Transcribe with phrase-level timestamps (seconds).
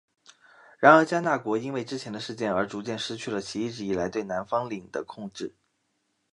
[0.79, 5.55] 然而迦纳国因为之前的事件而逐渐失去了其一直以来对南方领的控制。